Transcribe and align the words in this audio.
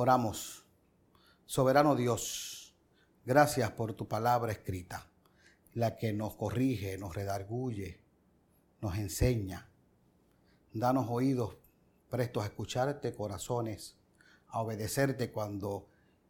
Oramos. 0.00 0.64
Soberano 1.44 1.96
Dios, 1.96 2.72
gracias 3.24 3.72
por 3.72 3.94
tu 3.94 4.06
palabra 4.06 4.52
escrita, 4.52 5.10
la 5.74 5.96
que 5.96 6.12
nos 6.12 6.36
corrige, 6.36 6.96
nos 6.98 7.16
redarguye, 7.16 8.00
nos 8.80 8.96
enseña. 8.96 9.68
Danos 10.72 11.06
oídos 11.08 11.56
prestos 12.10 12.44
a 12.44 12.46
escucharte, 12.46 13.12
corazones, 13.12 13.96
a 14.46 14.60
obedecerte 14.60 15.32
cuando 15.32 15.88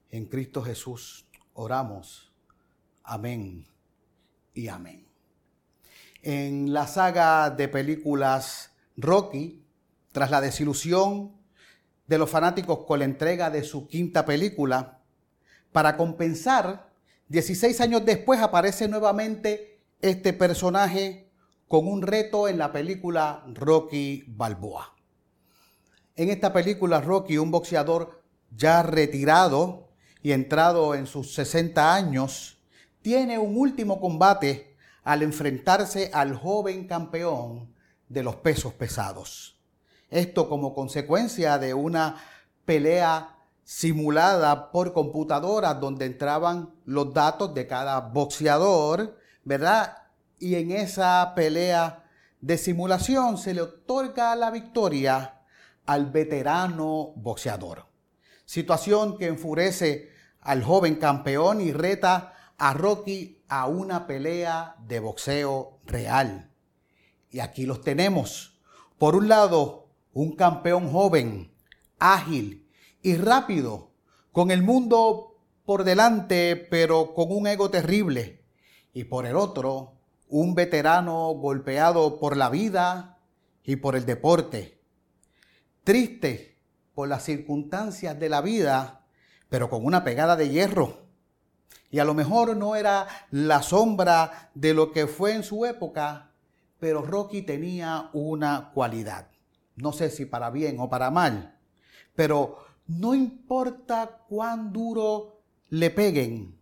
en 0.09 0.25
Cristo 0.25 0.63
Jesús 0.63 1.29
oramos. 1.53 2.33
Amén 3.03 3.67
y 4.55 4.69
amén. 4.69 5.07
En 6.23 6.73
la 6.73 6.87
saga 6.87 7.51
de 7.51 7.69
películas 7.69 8.71
Rocky, 8.97 9.63
tras 10.11 10.31
la 10.31 10.41
desilusión 10.41 11.38
de 12.09 12.19
los 12.19 12.29
fanáticos 12.29 12.81
con 12.87 12.99
la 12.99 13.05
entrega 13.05 13.51
de 13.51 13.63
su 13.63 13.87
quinta 13.87 14.25
película, 14.25 15.03
para 15.71 15.97
compensar, 15.97 16.91
16 17.29 17.81
años 17.83 18.05
después 18.05 18.41
aparece 18.41 18.89
nuevamente 18.89 19.83
este 20.01 20.33
personaje 20.33 21.31
con 21.69 21.87
un 21.87 22.01
reto 22.01 22.49
en 22.49 22.57
la 22.57 22.73
película 22.73 23.45
Rocky 23.53 24.25
Balboa. 24.27 24.95
En 26.17 26.31
esta 26.31 26.53
película 26.53 27.03
Rocky, 27.03 27.37
un 27.37 27.51
boxeador 27.51 28.23
ya 28.51 28.83
retirado 28.83 29.91
y 30.23 30.33
entrado 30.33 30.95
en 30.95 31.07
sus 31.07 31.35
60 31.35 31.95
años, 31.95 32.59
tiene 33.03 33.39
un 33.39 33.57
último 33.57 34.01
combate 34.01 34.75
al 35.05 35.23
enfrentarse 35.23 36.11
al 36.15 36.35
joven 36.35 36.87
campeón 36.87 37.75
de 38.09 38.23
los 38.23 38.37
pesos 38.37 38.73
pesados. 38.73 39.58
Esto 40.11 40.49
como 40.49 40.75
consecuencia 40.75 41.59
de 41.59 41.75
una 41.75 42.17
pelea 42.65 43.37
simulada 43.65 44.73
por 44.73 44.95
computadora 44.95 45.75
donde 45.75 46.07
entraban 46.07 46.71
los 46.87 47.13
datos 47.13 47.53
de 47.53 47.67
cada 47.67 48.01
boxeador, 48.01 49.19
¿verdad? 49.45 49.99
Y 50.39 50.55
en 50.55 50.73
esa 50.73 51.33
pelea 51.35 52.05
de 52.41 52.57
simulación 52.57 53.37
se 53.37 53.53
le 53.53 53.63
otorga 53.63 54.35
la 54.37 54.51
victoria 54.51 55.43
al 55.85 56.07
veterano 56.07 57.13
boxeador. 57.17 57.87
Situación 58.47 59.19
que 59.19 59.27
enfurece 59.27 60.11
al 60.41 60.63
joven 60.63 60.97
campeón 60.97 61.61
y 61.61 61.73
reta 61.73 62.33
a 62.57 62.73
Rocky 62.73 63.43
a 63.49 63.67
una 63.67 64.07
pelea 64.07 64.77
de 64.87 65.01
boxeo 65.01 65.81
real. 65.85 66.51
Y 67.31 67.41
aquí 67.41 67.67
los 67.67 67.83
tenemos. 67.83 68.59
Por 68.99 69.15
un 69.15 69.29
lado, 69.29 69.88
un 70.19 70.33
campeón 70.33 70.91
joven, 70.91 71.53
ágil 72.01 72.69
y 73.03 73.15
rápido, 73.15 73.93
con 74.33 74.51
el 74.51 74.65
mundo 74.65 75.37
por 75.65 75.85
delante, 75.85 76.57
pero 76.57 77.15
con 77.15 77.31
un 77.31 77.47
ego 77.47 77.71
terrible. 77.71 78.43
Y 78.93 79.05
por 79.05 79.27
el 79.27 79.37
otro, 79.37 79.93
un 80.27 80.57
veterano 80.57 81.29
golpeado 81.35 82.19
por 82.19 82.37
la 82.37 82.51
vida 82.51 83.21
y 83.63 83.77
por 83.77 83.95
el 83.95 84.07
deporte. 84.07 84.81
Triste 85.85 86.59
por 86.97 87.07
las 87.07 87.23
circunstancias 87.23 88.19
de 88.19 88.29
la 88.29 88.41
vida, 88.41 89.07
pero 89.49 89.71
con 89.71 89.85
una 89.85 90.03
pegada 90.03 90.35
de 90.35 90.49
hierro. 90.49 90.99
Y 91.93 92.01
a 92.01 92.05
lo 92.05 92.15
mejor 92.15 92.57
no 92.57 92.75
era 92.75 93.07
la 93.31 93.63
sombra 93.63 94.51
de 94.53 94.75
lo 94.75 94.91
que 94.91 95.07
fue 95.07 95.35
en 95.35 95.45
su 95.45 95.65
época, 95.65 96.33
pero 96.81 97.03
Rocky 97.03 97.43
tenía 97.43 98.11
una 98.13 98.73
cualidad. 98.75 99.29
No 99.81 99.93
sé 99.93 100.11
si 100.11 100.27
para 100.27 100.51
bien 100.51 100.81
o 100.81 100.89
para 100.89 101.11
mal, 101.11 101.59
pero 102.15 102.59
no 102.89 103.15
importa 103.15 104.25
cuán 104.29 104.73
duro 104.73 105.41
le 105.71 105.91
peguen, 105.91 106.59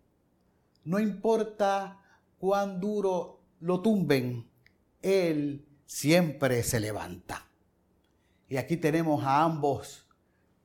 no 0.84 0.98
importa 1.00 2.00
cuán 2.38 2.80
duro 2.80 3.40
lo 3.60 3.80
tumben, 3.80 4.48
él 5.02 5.66
siempre 5.86 6.62
se 6.62 6.80
levanta. 6.80 7.46
Y 8.48 8.58
aquí 8.58 8.76
tenemos 8.76 9.24
a 9.24 9.42
ambos 9.42 10.06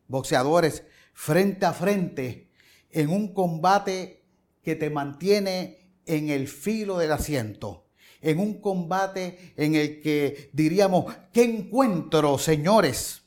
boxeadores 0.07 0.83
frente 1.13 1.65
a 1.65 1.73
frente 1.73 2.51
en 2.89 3.09
un 3.09 3.33
combate 3.33 4.25
que 4.61 4.75
te 4.75 4.89
mantiene 4.89 5.95
en 6.05 6.29
el 6.29 6.47
filo 6.47 6.97
del 6.97 7.13
asiento 7.13 7.85
en 8.21 8.39
un 8.39 8.61
combate 8.61 9.53
en 9.57 9.75
el 9.75 10.01
que 10.01 10.49
diríamos, 10.53 11.13
¿qué 11.33 11.43
encuentro, 11.43 12.37
señores? 12.37 13.23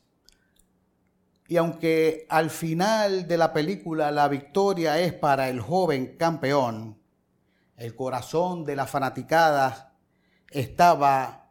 Y 1.49 1.57
aunque 1.57 2.27
al 2.31 2.51
final 2.51 3.29
de 3.29 3.37
la 3.37 3.53
película 3.53 4.11
la 4.11 4.29
victoria 4.29 4.99
es 5.01 5.13
para 5.13 5.51
el 5.51 5.61
joven 5.61 6.17
campeón, 6.17 6.99
el 7.77 7.95
corazón 7.95 8.65
de 8.65 8.77
la 8.77 8.87
fanaticada 8.87 9.97
estaba 10.51 11.51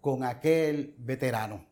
con 0.00 0.24
aquel 0.24 0.94
veterano. 0.98 1.66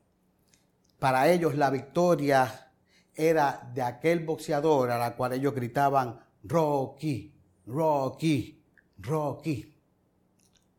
Para 0.98 1.30
ellos 1.30 1.54
la 1.54 1.70
victoria 1.70 2.72
era 3.14 3.70
de 3.72 3.82
aquel 3.82 4.24
boxeador 4.24 4.90
a 4.90 4.98
la 4.98 5.14
cual 5.14 5.32
ellos 5.34 5.54
gritaban, 5.54 6.20
Rocky, 6.42 7.32
Rocky, 7.66 8.62
Rocky 8.98 9.75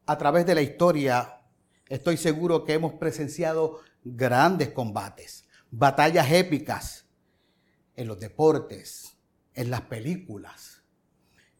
a 0.07 0.17
través 0.17 0.45
de 0.45 0.55
la 0.55 0.61
historia, 0.61 1.41
estoy 1.89 2.15
seguro 2.15 2.63
que 2.63 2.73
hemos 2.73 2.93
presenciado 2.93 3.81
grandes 4.03 4.69
combates, 4.69 5.45
batallas 5.69 6.31
épicas 6.31 7.05
en 7.93 8.07
los 8.07 8.17
deportes, 8.17 9.17
en 9.53 9.69
las 9.69 9.81
películas, 9.81 10.81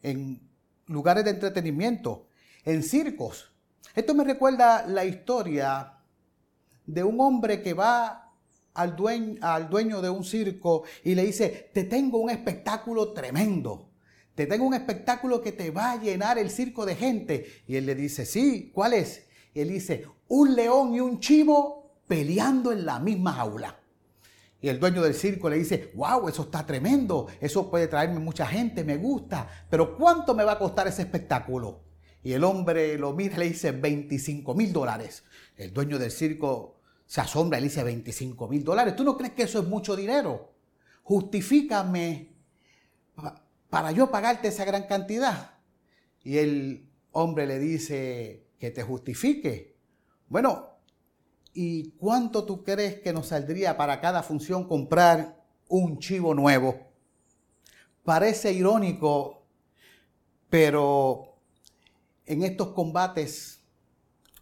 en 0.02 0.48
lugares 0.86 1.24
de 1.24 1.30
entretenimiento, 1.30 2.28
en 2.64 2.82
circos. 2.82 3.52
Esto 3.94 4.14
me 4.14 4.24
recuerda 4.24 4.86
la 4.86 5.04
historia 5.04 5.98
de 6.86 7.04
un 7.04 7.20
hombre 7.20 7.62
que 7.62 7.74
va 7.74 8.32
al 8.72 8.96
dueño, 8.96 9.36
al 9.42 9.68
dueño 9.68 10.00
de 10.00 10.08
un 10.08 10.24
circo 10.24 10.84
y 11.04 11.14
le 11.14 11.26
dice, 11.26 11.70
te 11.74 11.84
tengo 11.84 12.18
un 12.18 12.30
espectáculo 12.30 13.12
tremendo 13.12 13.87
te 14.38 14.46
tengo 14.46 14.66
un 14.66 14.74
espectáculo 14.74 15.42
que 15.42 15.50
te 15.50 15.72
va 15.72 15.90
a 15.90 16.00
llenar 16.00 16.38
el 16.38 16.48
circo 16.50 16.86
de 16.86 16.94
gente. 16.94 17.64
Y 17.66 17.74
él 17.74 17.86
le 17.86 17.96
dice, 17.96 18.24
sí, 18.24 18.70
¿cuál 18.72 18.92
es? 18.92 19.26
Y 19.52 19.62
él 19.62 19.68
dice, 19.70 20.06
un 20.28 20.54
león 20.54 20.94
y 20.94 21.00
un 21.00 21.18
chivo 21.18 21.90
peleando 22.06 22.70
en 22.70 22.86
la 22.86 23.00
misma 23.00 23.32
jaula. 23.32 23.80
Y 24.60 24.68
el 24.68 24.78
dueño 24.78 25.02
del 25.02 25.14
circo 25.14 25.50
le 25.50 25.58
dice, 25.58 25.90
wow, 25.96 26.28
eso 26.28 26.42
está 26.42 26.64
tremendo, 26.64 27.26
eso 27.40 27.68
puede 27.68 27.88
traerme 27.88 28.20
mucha 28.20 28.46
gente, 28.46 28.84
me 28.84 28.96
gusta, 28.96 29.48
pero 29.68 29.96
¿cuánto 29.96 30.36
me 30.36 30.44
va 30.44 30.52
a 30.52 30.58
costar 30.60 30.86
ese 30.86 31.02
espectáculo? 31.02 31.80
Y 32.22 32.32
el 32.32 32.44
hombre 32.44 32.96
lo 32.96 33.14
mira 33.14 33.34
y 33.34 33.38
le 33.38 33.48
dice, 33.48 33.72
25 33.72 34.54
mil 34.54 34.72
dólares. 34.72 35.24
El 35.56 35.72
dueño 35.72 35.98
del 35.98 36.12
circo 36.12 36.78
se 37.06 37.20
asombra 37.20 37.58
y 37.58 37.62
le 37.62 37.68
dice, 37.70 37.82
25 37.82 38.46
mil 38.46 38.62
dólares. 38.62 38.94
¿Tú 38.94 39.02
no 39.02 39.16
crees 39.16 39.32
que 39.32 39.42
eso 39.42 39.58
es 39.58 39.66
mucho 39.66 39.96
dinero? 39.96 40.52
Justifícame 41.02 42.36
para 43.70 43.92
yo 43.92 44.10
pagarte 44.10 44.48
esa 44.48 44.64
gran 44.64 44.86
cantidad. 44.86 45.58
Y 46.22 46.38
el 46.38 46.88
hombre 47.12 47.46
le 47.46 47.58
dice 47.58 48.46
que 48.58 48.70
te 48.70 48.82
justifique. 48.82 49.76
Bueno, 50.28 50.68
¿y 51.54 51.90
cuánto 51.92 52.44
tú 52.44 52.62
crees 52.64 53.00
que 53.00 53.12
nos 53.12 53.28
saldría 53.28 53.76
para 53.76 54.00
cada 54.00 54.22
función 54.22 54.66
comprar 54.66 55.42
un 55.68 55.98
chivo 55.98 56.34
nuevo? 56.34 56.88
Parece 58.04 58.52
irónico, 58.52 59.46
pero 60.48 61.36
en 62.26 62.42
estos 62.42 62.68
combates 62.68 63.60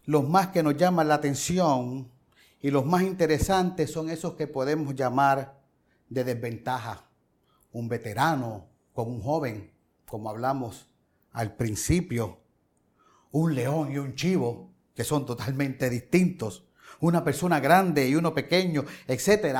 los 0.05 0.27
más 0.27 0.47
que 0.47 0.63
nos 0.63 0.77
llaman 0.77 1.09
la 1.09 1.15
atención 1.15 2.09
y 2.61 2.71
los 2.71 2.85
más 2.85 3.03
interesantes 3.03 3.91
son 3.91 4.09
esos 4.09 4.35
que 4.35 4.47
podemos 4.47 4.95
llamar 4.95 5.59
de 6.09 6.23
desventaja. 6.23 7.09
Un 7.73 7.89
veterano, 7.89 8.67
con 8.97 9.09
un 9.09 9.21
joven, 9.21 9.71
como 10.07 10.27
hablamos 10.31 10.89
al 11.31 11.55
principio, 11.55 12.39
un 13.29 13.53
león 13.53 13.91
y 13.91 13.99
un 13.99 14.15
chivo, 14.15 14.73
que 14.95 15.03
son 15.03 15.23
totalmente 15.23 15.87
distintos, 15.87 16.67
una 16.99 17.23
persona 17.23 17.59
grande 17.59 18.09
y 18.09 18.15
uno 18.15 18.33
pequeño, 18.33 18.85
etc. 19.07 19.55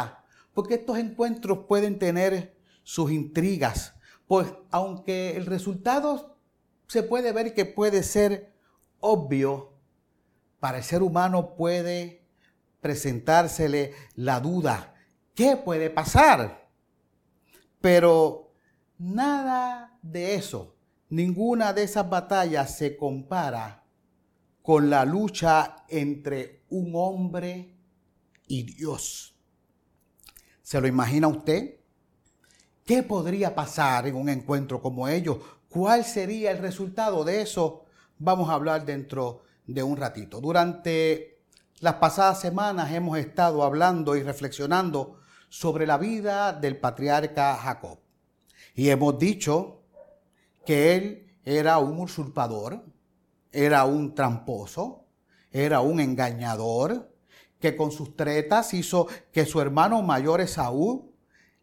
Porque 0.55 0.73
estos 0.73 0.97
encuentros 0.97 1.67
pueden 1.67 1.99
tener 1.99 2.57
sus 2.81 3.11
intrigas, 3.11 3.93
pues 4.25 4.51
aunque 4.71 5.37
el 5.37 5.45
resultado 5.45 6.39
se 6.87 7.03
puede 7.03 7.31
ver 7.31 7.53
que 7.53 7.65
puede 7.65 8.01
ser 8.01 8.55
obvio, 9.01 9.77
para 10.59 10.79
el 10.79 10.83
ser 10.83 11.03
humano 11.03 11.53
puede 11.55 12.25
presentársele 12.81 13.93
la 14.15 14.39
duda, 14.39 14.95
¿qué 15.35 15.57
puede 15.57 15.91
pasar? 15.91 16.71
Pero 17.79 18.46
Nada 18.99 19.97
de 20.01 20.35
eso, 20.35 20.75
ninguna 21.09 21.71
de 21.73 21.83
esas 21.83 22.09
batallas 22.09 22.75
se 22.75 22.97
compara 22.97 23.83
con 24.63 24.89
la 24.89 25.05
lucha 25.05 25.85
entre 25.87 26.65
un 26.69 26.91
hombre 26.95 27.77
y 28.47 28.63
Dios. 28.63 29.35
¿Se 30.61 30.81
lo 30.81 30.87
imagina 30.87 31.27
usted? 31.27 31.79
¿Qué 32.85 33.03
podría 33.03 33.53
pasar 33.53 34.07
en 34.07 34.15
un 34.15 34.29
encuentro 34.29 34.81
como 34.81 35.07
ellos? 35.07 35.37
¿Cuál 35.69 36.03
sería 36.03 36.51
el 36.51 36.57
resultado 36.57 37.23
de 37.23 37.41
eso? 37.41 37.85
Vamos 38.17 38.49
a 38.49 38.53
hablar 38.53 38.83
dentro 38.85 39.43
de 39.67 39.83
un 39.83 39.97
ratito. 39.97 40.41
Durante 40.41 41.43
las 41.81 41.95
pasadas 41.95 42.41
semanas 42.41 42.91
hemos 42.91 43.17
estado 43.19 43.63
hablando 43.63 44.15
y 44.15 44.23
reflexionando 44.23 45.19
sobre 45.49 45.85
la 45.85 45.97
vida 45.97 46.51
del 46.51 46.77
patriarca 46.77 47.55
Jacob. 47.55 47.99
Y 48.77 48.91
hemos 48.91 49.17
dicho 49.17 49.81
que 50.63 50.95
él 50.95 51.39
era 51.43 51.79
un 51.79 51.99
usurpador, 51.99 52.85
era 53.51 53.83
un 53.85 54.13
tramposo, 54.13 55.07
era 55.51 55.81
un 55.81 55.99
engañador, 55.99 57.11
que 57.59 57.75
con 57.75 57.91
sus 57.91 58.15
tretas 58.15 58.75
hizo 58.75 59.07
que 59.31 59.47
su 59.47 59.59
hermano 59.61 60.03
mayor 60.03 60.41
Esaú 60.41 61.11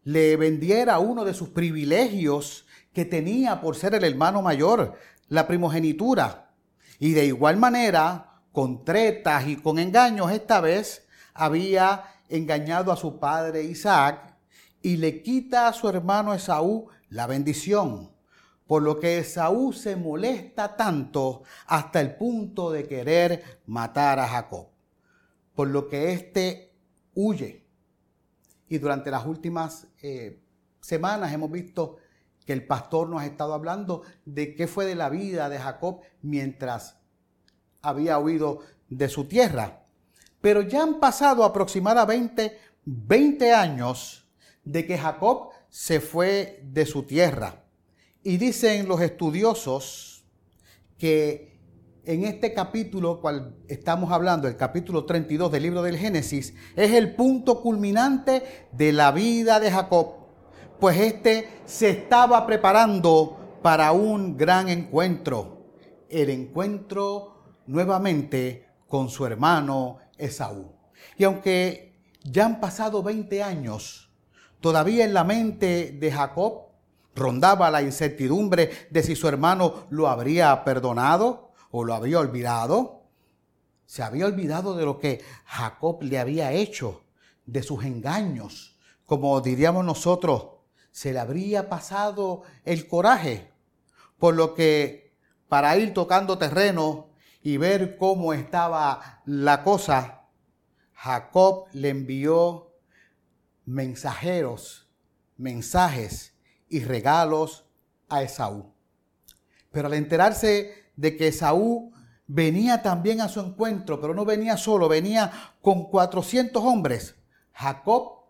le 0.03 0.35
vendiera 0.35 0.99
uno 0.99 1.23
de 1.23 1.33
sus 1.33 1.47
privilegios 1.47 2.65
que 2.91 3.05
tenía 3.05 3.61
por 3.61 3.77
ser 3.77 3.95
el 3.95 4.03
hermano 4.03 4.41
mayor, 4.41 4.95
la 5.29 5.47
primogenitura. 5.47 6.51
Y 6.99 7.13
de 7.13 7.27
igual 7.27 7.55
manera, 7.55 8.41
con 8.51 8.83
tretas 8.83 9.47
y 9.47 9.55
con 9.55 9.79
engaños, 9.79 10.33
esta 10.33 10.59
vez 10.59 11.07
había 11.33 12.03
engañado 12.27 12.91
a 12.91 12.97
su 12.97 13.19
padre 13.19 13.63
Isaac 13.63 14.35
y 14.81 14.97
le 14.97 15.23
quita 15.23 15.69
a 15.69 15.73
su 15.73 15.87
hermano 15.87 16.33
Esaú 16.33 16.89
la 17.15 17.27
bendición. 17.27 18.11
Por 18.67 18.81
lo 18.81 18.99
que 18.99 19.19
Esaú 19.19 19.71
se 19.71 19.95
molesta 19.95 20.75
tanto 20.75 21.43
hasta 21.67 22.01
el 22.01 22.15
punto 22.15 22.71
de 22.71 22.87
querer 22.87 23.61
matar 23.67 24.19
a 24.19 24.27
Jacob. 24.27 24.67
Por 25.55 25.69
lo 25.69 25.87
que 25.87 26.11
éste 26.11 26.73
huye 27.13 27.65
y 28.67 28.79
durante 28.79 29.11
las 29.11 29.25
últimas 29.25 29.87
eh, 30.01 30.41
semanas 30.81 31.31
hemos 31.31 31.49
visto 31.51 31.97
que 32.45 32.51
el 32.51 32.67
pastor 32.67 33.07
nos 33.07 33.21
ha 33.21 33.25
estado 33.25 33.53
hablando 33.53 34.01
de 34.25 34.53
qué 34.53 34.67
fue 34.67 34.85
de 34.85 34.95
la 34.95 35.09
vida 35.09 35.47
de 35.47 35.59
Jacob 35.59 36.01
mientras 36.21 36.97
había 37.81 38.19
huido 38.19 38.59
de 38.89 39.07
su 39.07 39.25
tierra. 39.25 39.85
Pero 40.41 40.61
ya 40.63 40.83
han 40.83 40.99
pasado 40.99 41.45
aproximadamente 41.45 42.59
20 42.83 43.53
años 43.53 44.27
de 44.65 44.85
que 44.85 44.97
Jacob 44.97 45.54
se 45.75 45.99
fue 45.99 46.61
de 46.63 46.85
su 46.85 47.03
tierra. 47.03 47.65
Y 48.23 48.37
dicen 48.37 48.87
los 48.87 49.01
estudiosos 49.01 50.23
que 50.97 51.59
en 52.05 52.23
este 52.23 52.53
capítulo 52.53 53.19
cual 53.19 53.57
estamos 53.67 54.09
hablando, 54.13 54.47
el 54.47 54.55
capítulo 54.55 55.03
32 55.03 55.51
del 55.51 55.63
libro 55.63 55.83
del 55.83 55.97
Génesis, 55.97 56.53
es 56.77 56.93
el 56.93 57.13
punto 57.13 57.61
culminante 57.61 58.67
de 58.71 58.93
la 58.93 59.11
vida 59.11 59.59
de 59.59 59.69
Jacob, 59.69 60.13
pues 60.79 60.97
este 60.97 61.49
se 61.65 61.89
estaba 61.89 62.47
preparando 62.47 63.59
para 63.61 63.91
un 63.91 64.37
gran 64.37 64.69
encuentro, 64.69 65.73
el 66.07 66.29
encuentro 66.29 67.43
nuevamente 67.67 68.65
con 68.87 69.09
su 69.09 69.25
hermano 69.25 69.97
Esaú. 70.17 70.71
Y 71.17 71.25
aunque 71.25 71.99
ya 72.23 72.45
han 72.45 72.61
pasado 72.61 73.03
20 73.03 73.43
años, 73.43 74.05
todavía 74.65 75.05
en 75.05 75.13
la 75.13 75.23
mente 75.23 75.91
de 75.91 76.11
Jacob 76.11 76.69
rondaba 77.15 77.69
la 77.69 77.83
incertidumbre 77.83 78.87
de 78.89 79.03
si 79.03 79.15
su 79.15 79.27
hermano 79.27 79.85
lo 79.91 80.07
habría 80.07 80.63
perdonado 80.63 81.51
o 81.69 81.83
lo 81.83 81.93
había 81.93 82.17
olvidado. 82.17 83.03
Se 83.85 84.01
había 84.01 84.25
olvidado 84.25 84.75
de 84.75 84.83
lo 84.83 84.97
que 84.97 85.23
Jacob 85.45 86.01
le 86.01 86.17
había 86.17 86.51
hecho, 86.51 87.03
de 87.45 87.61
sus 87.61 87.83
engaños. 87.85 88.79
Como 89.05 89.39
diríamos 89.39 89.85
nosotros, 89.85 90.47
se 90.89 91.13
le 91.13 91.19
habría 91.19 91.69
pasado 91.69 92.41
el 92.63 92.87
coraje. 92.87 93.51
Por 94.17 94.33
lo 94.33 94.55
que 94.55 95.13
para 95.47 95.77
ir 95.77 95.93
tocando 95.93 96.39
terreno 96.39 97.09
y 97.43 97.57
ver 97.57 97.97
cómo 97.97 98.33
estaba 98.33 99.21
la 99.25 99.61
cosa, 99.63 100.23
Jacob 100.95 101.65
le 101.71 101.89
envió 101.89 102.64
mensajeros, 103.65 104.89
mensajes 105.37 106.33
y 106.69 106.79
regalos 106.81 107.65
a 108.09 108.23
Esaú. 108.23 108.73
Pero 109.71 109.87
al 109.87 109.93
enterarse 109.93 110.91
de 110.95 111.17
que 111.17 111.31
Saúl 111.31 111.91
venía 112.27 112.81
también 112.81 113.21
a 113.21 113.29
su 113.29 113.39
encuentro, 113.39 113.99
pero 113.99 114.13
no 114.13 114.25
venía 114.25 114.57
solo, 114.57 114.87
venía 114.87 115.31
con 115.61 115.89
400 115.89 116.63
hombres. 116.63 117.15
Jacob 117.53 118.25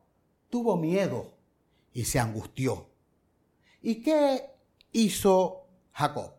tuvo 0.50 0.78
miedo 0.78 1.38
y 1.94 2.06
se 2.06 2.20
angustió. 2.20 2.90
¿Y 3.82 4.02
qué 4.02 4.50
hizo 4.92 5.68
Jacob? 5.92 6.34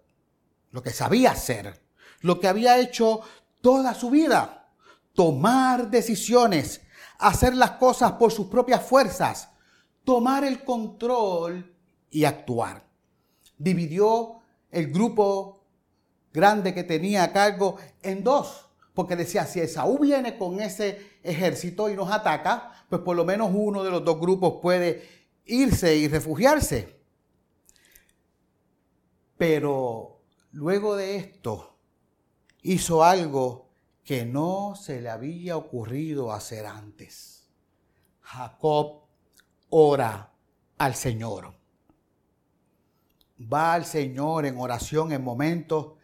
Lo 0.71 0.83
que 0.83 0.91
sabía 0.91 1.31
hacer, 1.31 1.81
lo 2.21 2.41
que 2.41 2.49
había 2.49 2.79
hecho 2.79 3.21
toda 3.61 3.95
su 3.95 4.11
vida, 4.11 4.69
tomar 5.15 5.91
decisiones, 5.91 6.83
hacer 7.19 7.55
las 7.55 7.73
cosas 7.73 8.13
por 8.13 8.33
sus 8.33 8.47
propias 8.47 8.83
fuerzas, 8.83 9.51
tomar 10.05 10.45
el 10.45 10.65
control 10.65 11.75
y 12.11 12.25
actuar. 12.25 12.85
Dividió 13.59 14.41
el 14.71 14.93
grupo 14.93 15.65
grande 16.33 16.75
que 16.75 16.85
tenía 16.85 17.25
a 17.25 17.33
cargo 17.33 17.77
en 18.03 18.23
dos. 18.23 18.69
Porque 18.95 19.17
decía, 19.17 19.45
si 19.45 19.61
Esaú 19.61 19.99
viene 19.99 20.39
con 20.39 20.61
ese 20.61 21.19
ejército 21.23 21.91
y 21.91 21.95
nos 21.95 22.11
ataca, 22.11 22.73
pues 22.89 23.03
por 23.03 23.17
lo 23.17 23.25
menos 23.25 23.51
uno 23.53 23.83
de 23.83 23.91
los 23.91 24.05
dos 24.05 24.19
grupos 24.19 24.55
puede 24.63 25.07
irse 25.45 25.97
y 25.97 26.09
refugiarse. 26.09 26.99
Pero 29.37 30.23
luego 30.53 30.97
de 30.97 31.17
esto 31.17 31.77
hizo 32.63 33.05
algo 33.05 33.66
que 34.07 34.25
no 34.25 34.77
se 34.77 35.01
le 35.01 35.11
había 35.11 35.57
ocurrido 35.57 36.33
hacer 36.33 36.65
antes. 36.65 37.51
Jacob 38.21 39.03
ora 39.69 40.33
al 40.79 40.95
Señor. 40.95 41.59
Va 43.53 43.75
al 43.75 43.85
Señor 43.85 44.47
en 44.47 44.59
oración 44.59 45.11
en 45.11 45.25
momentos 45.25 45.95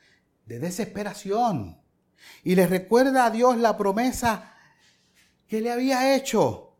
de 0.46 0.58
desesperación. 0.58 1.81
Y 2.43 2.56
le 2.56 2.66
recuerda 2.66 3.26
a 3.26 3.31
Dios 3.31 3.56
la 3.56 3.78
promesa 3.78 4.56
que 5.46 5.60
le 5.60 5.70
había 5.70 6.16
hecho. 6.16 6.75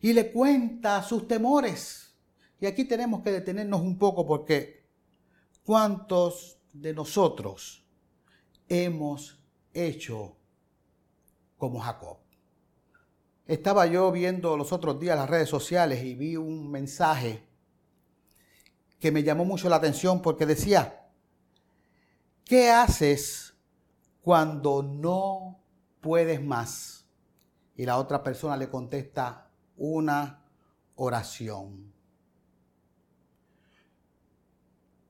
Y 0.00 0.12
le 0.14 0.32
cuenta 0.32 1.00
sus 1.04 1.28
temores. 1.28 2.12
Y 2.58 2.66
aquí 2.66 2.86
tenemos 2.86 3.22
que 3.22 3.30
detenernos 3.30 3.82
un 3.82 3.96
poco 3.96 4.26
porque 4.26 4.84
¿cuántos 5.62 6.58
de 6.72 6.92
nosotros 6.92 7.86
hemos 8.68 9.38
hecho 9.72 10.38
como 11.60 11.78
Jacob? 11.78 12.18
Estaba 13.46 13.86
yo 13.86 14.10
viendo 14.10 14.56
los 14.56 14.72
otros 14.72 14.98
días 14.98 15.16
las 15.16 15.30
redes 15.30 15.48
sociales 15.48 16.02
y 16.02 16.16
vi 16.16 16.34
un 16.36 16.68
mensaje 16.68 17.46
que 18.98 19.12
me 19.12 19.22
llamó 19.22 19.44
mucho 19.44 19.68
la 19.68 19.76
atención 19.76 20.20
porque 20.20 20.44
decía, 20.44 21.00
¿Qué 22.50 22.68
haces 22.68 23.54
cuando 24.22 24.82
no 24.82 25.60
puedes 26.00 26.42
más? 26.42 27.06
Y 27.76 27.86
la 27.86 27.96
otra 27.96 28.24
persona 28.24 28.56
le 28.56 28.68
contesta 28.68 29.52
una 29.76 30.42
oración. 30.96 31.92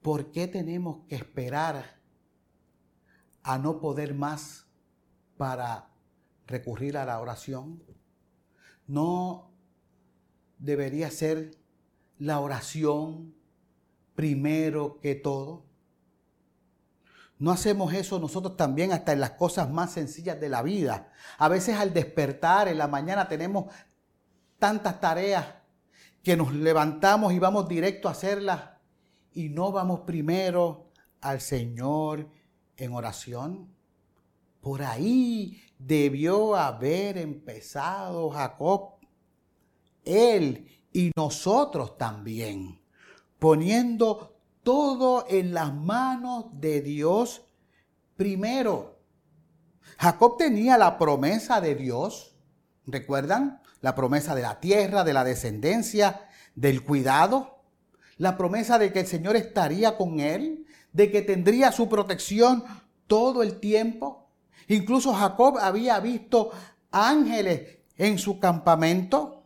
¿Por 0.02 0.30
qué 0.30 0.48
tenemos 0.48 1.06
que 1.08 1.14
esperar 1.14 1.98
a 3.42 3.56
no 3.56 3.80
poder 3.80 4.12
más 4.14 4.66
para 5.38 5.88
recurrir 6.50 6.98
a 6.98 7.04
la 7.04 7.20
oración? 7.20 7.82
¿No 8.86 9.50
debería 10.58 11.10
ser 11.10 11.52
la 12.18 12.40
oración 12.40 13.34
primero 14.14 15.00
que 15.00 15.14
todo? 15.14 15.64
¿No 17.38 17.50
hacemos 17.50 17.94
eso 17.94 18.18
nosotros 18.18 18.58
también 18.58 18.92
hasta 18.92 19.12
en 19.12 19.20
las 19.20 19.30
cosas 19.30 19.70
más 19.70 19.92
sencillas 19.92 20.38
de 20.38 20.50
la 20.50 20.62
vida? 20.62 21.10
A 21.38 21.48
veces 21.48 21.76
al 21.76 21.94
despertar 21.94 22.68
en 22.68 22.76
la 22.76 22.86
mañana 22.86 23.28
tenemos 23.28 23.72
tantas 24.58 25.00
tareas 25.00 25.46
que 26.22 26.36
nos 26.36 26.52
levantamos 26.52 27.32
y 27.32 27.38
vamos 27.38 27.66
directo 27.66 28.08
a 28.08 28.12
hacerlas 28.12 28.60
y 29.32 29.48
no 29.48 29.72
vamos 29.72 30.00
primero 30.00 30.90
al 31.22 31.40
Señor 31.40 32.28
en 32.76 32.92
oración. 32.92 33.79
Por 34.60 34.82
ahí 34.82 35.62
debió 35.78 36.54
haber 36.56 37.16
empezado 37.16 38.30
Jacob, 38.30 38.96
él 40.04 40.66
y 40.92 41.12
nosotros 41.16 41.96
también, 41.96 42.80
poniendo 43.38 44.36
todo 44.62 45.24
en 45.28 45.54
las 45.54 45.74
manos 45.74 46.46
de 46.52 46.82
Dios 46.82 47.42
primero. 48.16 48.98
Jacob 49.98 50.36
tenía 50.36 50.76
la 50.76 50.98
promesa 50.98 51.60
de 51.60 51.74
Dios, 51.74 52.36
¿recuerdan? 52.86 53.62
La 53.80 53.94
promesa 53.94 54.34
de 54.34 54.42
la 54.42 54.60
tierra, 54.60 55.04
de 55.04 55.14
la 55.14 55.24
descendencia, 55.24 56.28
del 56.54 56.84
cuidado. 56.84 57.62
la 58.18 58.36
promesa 58.36 58.78
de 58.78 58.92
que 58.92 59.00
el 59.00 59.06
Señor 59.06 59.34
estaría 59.34 59.96
con 59.96 60.20
él, 60.20 60.66
de 60.92 61.10
que 61.10 61.22
tendría 61.22 61.72
su 61.72 61.88
protección 61.88 62.64
todo 63.06 63.42
el 63.42 63.60
tiempo. 63.60 64.19
Incluso 64.70 65.12
Jacob 65.12 65.58
había 65.58 65.98
visto 65.98 66.52
ángeles 66.92 67.78
en 67.96 68.20
su 68.20 68.38
campamento, 68.38 69.42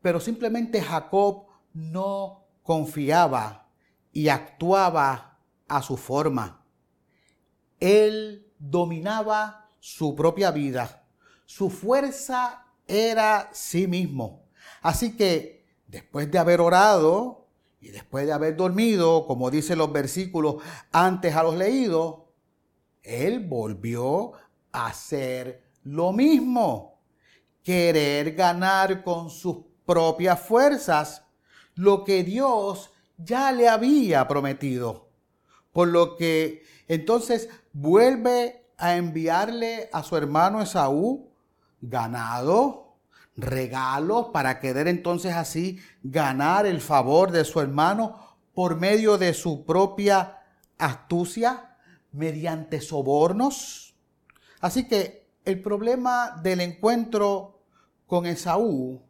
pero 0.00 0.20
simplemente 0.20 0.80
Jacob 0.80 1.48
no 1.74 2.46
confiaba 2.62 3.68
y 4.12 4.28
actuaba 4.28 5.38
a 5.68 5.82
su 5.82 5.98
forma. 5.98 6.64
Él 7.78 8.50
dominaba 8.58 9.68
su 9.80 10.16
propia 10.16 10.50
vida. 10.50 11.04
Su 11.44 11.68
fuerza 11.68 12.64
era 12.88 13.50
sí 13.52 13.86
mismo. 13.86 14.46
Así 14.80 15.14
que 15.14 15.66
después 15.88 16.30
de 16.30 16.38
haber 16.38 16.62
orado 16.62 17.48
y 17.82 17.88
después 17.88 18.24
de 18.24 18.32
haber 18.32 18.56
dormido, 18.56 19.26
como 19.26 19.50
dicen 19.50 19.76
los 19.76 19.92
versículos 19.92 20.56
antes 20.90 21.36
a 21.36 21.42
los 21.42 21.54
leídos, 21.54 22.25
él 23.06 23.46
volvió 23.46 24.32
a 24.72 24.86
hacer 24.86 25.62
lo 25.84 26.12
mismo. 26.12 27.00
Querer 27.62 28.34
ganar 28.34 29.02
con 29.02 29.30
sus 29.30 29.58
propias 29.84 30.40
fuerzas 30.40 31.24
lo 31.74 32.04
que 32.04 32.24
Dios 32.24 32.90
ya 33.16 33.52
le 33.52 33.68
había 33.68 34.26
prometido. 34.28 35.08
Por 35.72 35.88
lo 35.88 36.16
que 36.16 36.64
entonces 36.88 37.48
vuelve 37.72 38.66
a 38.78 38.96
enviarle 38.96 39.88
a 39.92 40.02
su 40.02 40.16
hermano 40.16 40.62
Esaú 40.62 41.30
ganado, 41.80 42.96
regalos 43.36 44.28
para 44.32 44.58
querer 44.60 44.88
entonces 44.88 45.34
así 45.34 45.78
ganar 46.02 46.66
el 46.66 46.80
favor 46.80 47.30
de 47.30 47.44
su 47.44 47.60
hermano 47.60 48.38
por 48.54 48.76
medio 48.76 49.18
de 49.18 49.34
su 49.34 49.64
propia 49.66 50.38
astucia, 50.78 51.65
mediante 52.16 52.80
sobornos. 52.80 53.94
Así 54.60 54.88
que 54.88 55.28
el 55.44 55.62
problema 55.62 56.40
del 56.42 56.60
encuentro 56.60 57.62
con 58.06 58.26
Esaú 58.26 59.02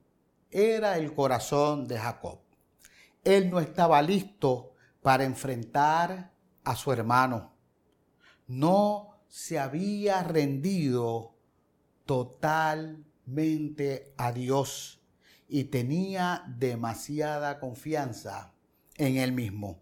era 0.50 0.98
el 0.98 1.14
corazón 1.14 1.86
de 1.86 1.98
Jacob. 1.98 2.40
Él 3.24 3.50
no 3.50 3.60
estaba 3.60 4.02
listo 4.02 4.72
para 5.02 5.24
enfrentar 5.24 6.32
a 6.64 6.76
su 6.76 6.92
hermano. 6.92 7.52
No 8.48 9.20
se 9.28 9.58
había 9.58 10.22
rendido 10.22 11.34
totalmente 12.04 14.14
a 14.16 14.32
Dios 14.32 15.00
y 15.48 15.64
tenía 15.64 16.44
demasiada 16.48 17.60
confianza 17.60 18.52
en 18.96 19.16
él 19.16 19.32
mismo. 19.32 19.80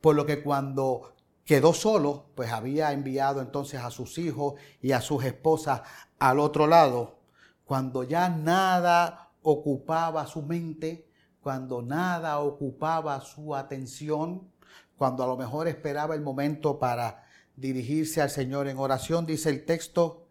Por 0.00 0.14
lo 0.14 0.26
que 0.26 0.42
cuando 0.42 1.17
quedó 1.48 1.72
solo, 1.72 2.26
pues 2.34 2.52
había 2.52 2.92
enviado 2.92 3.40
entonces 3.40 3.80
a 3.80 3.90
sus 3.90 4.18
hijos 4.18 4.60
y 4.82 4.92
a 4.92 5.00
sus 5.00 5.24
esposas 5.24 5.80
al 6.18 6.40
otro 6.40 6.66
lado, 6.66 7.20
cuando 7.64 8.04
ya 8.04 8.28
nada 8.28 9.30
ocupaba 9.40 10.26
su 10.26 10.42
mente, 10.42 11.08
cuando 11.40 11.80
nada 11.80 12.40
ocupaba 12.40 13.22
su 13.22 13.56
atención, 13.56 14.52
cuando 14.98 15.24
a 15.24 15.26
lo 15.26 15.38
mejor 15.38 15.68
esperaba 15.68 16.14
el 16.14 16.20
momento 16.20 16.78
para 16.78 17.24
dirigirse 17.56 18.20
al 18.20 18.28
Señor 18.28 18.68
en 18.68 18.76
oración, 18.76 19.24
dice 19.24 19.48
el 19.48 19.64
texto, 19.64 20.26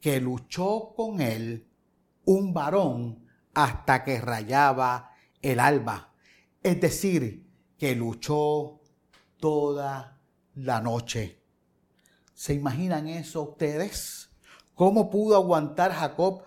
que 0.00 0.22
luchó 0.22 0.94
con 0.96 1.20
él 1.20 1.68
un 2.24 2.54
varón 2.54 3.26
hasta 3.52 4.04
que 4.04 4.22
rayaba 4.22 5.10
el 5.42 5.60
alba. 5.60 6.14
Es 6.62 6.80
decir, 6.80 7.46
que 7.76 7.94
luchó 7.94 8.80
toda 9.36 10.21
la 10.54 10.80
noche. 10.80 11.40
¿Se 12.34 12.54
imaginan 12.54 13.08
eso 13.08 13.42
ustedes? 13.42 14.30
¿Cómo 14.74 15.10
pudo 15.10 15.36
aguantar 15.36 15.92
Jacob 15.92 16.42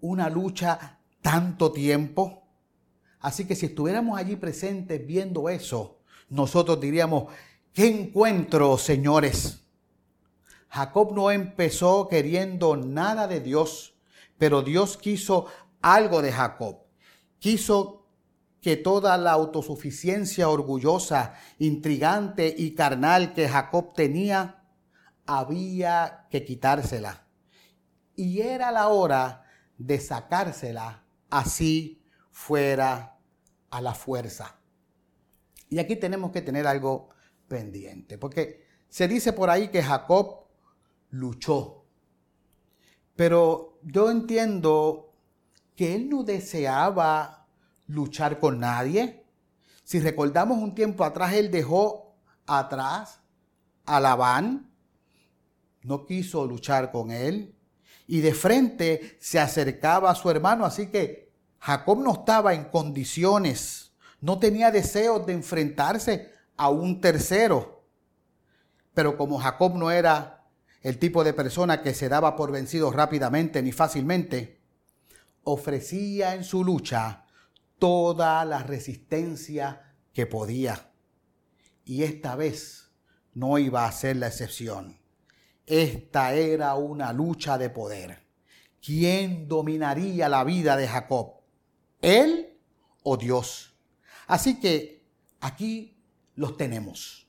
una 0.00 0.28
lucha 0.28 0.98
tanto 1.20 1.72
tiempo? 1.72 2.42
Así 3.20 3.46
que 3.46 3.54
si 3.54 3.66
estuviéramos 3.66 4.18
allí 4.18 4.36
presentes 4.36 5.06
viendo 5.06 5.48
eso, 5.48 5.98
nosotros 6.28 6.80
diríamos, 6.80 7.32
¿qué 7.72 7.86
encuentro, 7.86 8.78
señores? 8.78 9.62
Jacob 10.68 11.12
no 11.14 11.30
empezó 11.30 12.08
queriendo 12.08 12.76
nada 12.76 13.26
de 13.26 13.40
Dios, 13.40 13.94
pero 14.38 14.62
Dios 14.62 14.96
quiso 14.96 15.46
algo 15.82 16.22
de 16.22 16.32
Jacob. 16.32 16.78
Quiso 17.38 17.99
que 18.60 18.76
toda 18.76 19.16
la 19.16 19.32
autosuficiencia 19.32 20.48
orgullosa, 20.48 21.34
intrigante 21.58 22.54
y 22.56 22.74
carnal 22.74 23.32
que 23.32 23.48
Jacob 23.48 23.94
tenía, 23.94 24.64
había 25.26 26.26
que 26.30 26.44
quitársela. 26.44 27.26
Y 28.16 28.40
era 28.40 28.70
la 28.70 28.88
hora 28.88 29.44
de 29.78 29.98
sacársela 29.98 31.04
así 31.30 32.02
fuera 32.30 33.16
a 33.70 33.80
la 33.80 33.94
fuerza. 33.94 34.58
Y 35.70 35.78
aquí 35.78 35.96
tenemos 35.96 36.32
que 36.32 36.42
tener 36.42 36.66
algo 36.66 37.10
pendiente, 37.48 38.18
porque 38.18 38.66
se 38.88 39.08
dice 39.08 39.32
por 39.32 39.48
ahí 39.48 39.68
que 39.68 39.82
Jacob 39.82 40.46
luchó. 41.10 41.86
Pero 43.16 43.78
yo 43.82 44.10
entiendo 44.10 45.14
que 45.76 45.94
él 45.94 46.10
no 46.10 46.24
deseaba 46.24 47.39
luchar 47.90 48.38
con 48.38 48.60
nadie. 48.60 49.24
Si 49.84 50.00
recordamos 50.00 50.58
un 50.58 50.74
tiempo 50.74 51.04
atrás, 51.04 51.34
él 51.34 51.50
dejó 51.50 52.16
atrás 52.46 53.20
a 53.84 54.00
Labán, 54.00 54.70
no 55.82 56.06
quiso 56.06 56.46
luchar 56.46 56.92
con 56.92 57.10
él, 57.10 57.54
y 58.06 58.20
de 58.20 58.34
frente 58.34 59.18
se 59.20 59.38
acercaba 59.38 60.10
a 60.10 60.14
su 60.14 60.30
hermano, 60.30 60.64
así 60.64 60.86
que 60.88 61.32
Jacob 61.58 62.02
no 62.02 62.12
estaba 62.12 62.54
en 62.54 62.64
condiciones, 62.64 63.92
no 64.20 64.38
tenía 64.38 64.70
deseos 64.70 65.26
de 65.26 65.32
enfrentarse 65.32 66.32
a 66.56 66.68
un 66.70 67.00
tercero. 67.00 67.84
Pero 68.94 69.16
como 69.16 69.38
Jacob 69.38 69.76
no 69.76 69.90
era 69.90 70.44
el 70.82 70.98
tipo 70.98 71.24
de 71.24 71.32
persona 71.34 71.82
que 71.82 71.94
se 71.94 72.08
daba 72.08 72.36
por 72.36 72.50
vencido 72.50 72.90
rápidamente 72.90 73.62
ni 73.62 73.72
fácilmente, 73.72 74.60
ofrecía 75.42 76.34
en 76.34 76.44
su 76.44 76.64
lucha 76.64 77.24
toda 77.80 78.44
la 78.44 78.62
resistencia 78.62 79.96
que 80.12 80.26
podía. 80.26 80.92
Y 81.84 82.04
esta 82.04 82.36
vez 82.36 82.92
no 83.34 83.58
iba 83.58 83.84
a 83.84 83.92
ser 83.92 84.16
la 84.16 84.28
excepción. 84.28 85.00
Esta 85.66 86.34
era 86.34 86.74
una 86.74 87.12
lucha 87.12 87.58
de 87.58 87.70
poder. 87.70 88.26
¿Quién 88.80 89.48
dominaría 89.48 90.28
la 90.28 90.44
vida 90.44 90.76
de 90.76 90.86
Jacob? 90.86 91.40
¿Él 92.00 92.60
o 93.02 93.16
Dios? 93.16 93.74
Así 94.26 94.60
que 94.60 95.04
aquí 95.40 96.00
los 96.36 96.56
tenemos. 96.56 97.28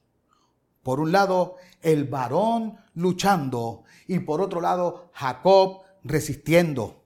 Por 0.84 1.00
un 1.00 1.12
lado, 1.12 1.58
el 1.82 2.06
varón 2.06 2.78
luchando 2.94 3.84
y 4.08 4.20
por 4.20 4.42
otro 4.42 4.62
lado, 4.62 5.12
Jacob 5.14 5.82
resistiendo. 6.04 7.01